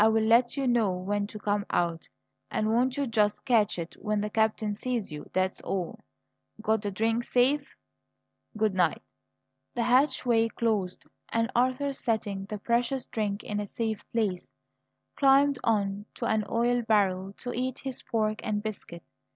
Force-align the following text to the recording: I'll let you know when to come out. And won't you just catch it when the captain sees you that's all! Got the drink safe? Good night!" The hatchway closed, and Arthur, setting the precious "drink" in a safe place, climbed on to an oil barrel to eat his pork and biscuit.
I'll 0.03 0.09
let 0.13 0.57
you 0.57 0.65
know 0.65 0.93
when 0.93 1.27
to 1.27 1.37
come 1.37 1.63
out. 1.69 2.09
And 2.49 2.71
won't 2.71 2.97
you 2.97 3.05
just 3.05 3.45
catch 3.45 3.77
it 3.77 3.93
when 4.01 4.19
the 4.21 4.31
captain 4.31 4.73
sees 4.73 5.11
you 5.11 5.29
that's 5.31 5.61
all! 5.61 5.99
Got 6.59 6.81
the 6.81 6.89
drink 6.89 7.23
safe? 7.23 7.75
Good 8.57 8.73
night!" 8.73 9.03
The 9.75 9.83
hatchway 9.83 10.47
closed, 10.47 11.05
and 11.29 11.51
Arthur, 11.55 11.93
setting 11.93 12.45
the 12.45 12.57
precious 12.57 13.05
"drink" 13.05 13.43
in 13.43 13.59
a 13.59 13.67
safe 13.67 14.03
place, 14.11 14.49
climbed 15.15 15.59
on 15.63 16.07
to 16.15 16.25
an 16.25 16.45
oil 16.49 16.81
barrel 16.81 17.33
to 17.33 17.53
eat 17.53 17.77
his 17.77 18.01
pork 18.01 18.41
and 18.43 18.63
biscuit. 18.63 19.03